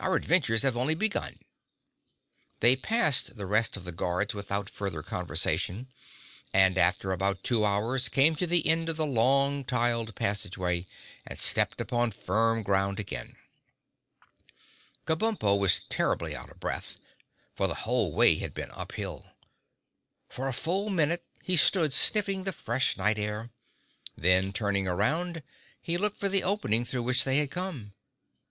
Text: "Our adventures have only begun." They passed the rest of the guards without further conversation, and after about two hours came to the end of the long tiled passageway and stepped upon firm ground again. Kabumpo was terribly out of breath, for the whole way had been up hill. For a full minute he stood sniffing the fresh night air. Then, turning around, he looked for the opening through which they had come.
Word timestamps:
"Our 0.00 0.14
adventures 0.16 0.62
have 0.62 0.74
only 0.74 0.94
begun." 0.94 1.38
They 2.60 2.76
passed 2.76 3.36
the 3.36 3.44
rest 3.44 3.76
of 3.76 3.84
the 3.84 3.92
guards 3.92 4.32
without 4.34 4.70
further 4.70 5.02
conversation, 5.02 5.88
and 6.50 6.78
after 6.78 7.12
about 7.12 7.44
two 7.44 7.62
hours 7.62 8.08
came 8.08 8.36
to 8.36 8.46
the 8.46 8.66
end 8.66 8.88
of 8.88 8.96
the 8.96 9.04
long 9.04 9.64
tiled 9.64 10.14
passageway 10.14 10.86
and 11.26 11.38
stepped 11.38 11.78
upon 11.78 12.12
firm 12.12 12.62
ground 12.62 12.98
again. 12.98 13.36
Kabumpo 15.04 15.58
was 15.58 15.82
terribly 15.90 16.34
out 16.34 16.48
of 16.48 16.58
breath, 16.58 16.96
for 17.54 17.68
the 17.68 17.74
whole 17.84 18.14
way 18.14 18.36
had 18.36 18.54
been 18.54 18.70
up 18.70 18.92
hill. 18.92 19.26
For 20.30 20.48
a 20.48 20.54
full 20.54 20.88
minute 20.88 21.22
he 21.42 21.58
stood 21.58 21.92
sniffing 21.92 22.44
the 22.44 22.52
fresh 22.54 22.96
night 22.96 23.18
air. 23.18 23.50
Then, 24.16 24.54
turning 24.54 24.88
around, 24.88 25.42
he 25.82 25.98
looked 25.98 26.16
for 26.16 26.30
the 26.30 26.44
opening 26.44 26.86
through 26.86 27.02
which 27.02 27.24
they 27.24 27.36
had 27.36 27.50
come. 27.50 27.92